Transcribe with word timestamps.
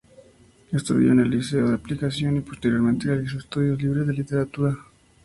Estudió 0.71 1.11
en 1.11 1.19
el 1.19 1.29
Liceo 1.29 1.67
de 1.67 1.75
Aplicación 1.75 2.35
y 2.35 2.39
posteriormente 2.41 3.07
realizó 3.09 3.37
estudios 3.37 3.79
libres 3.79 4.07
de 4.07 4.13
Literatura. 4.13 4.75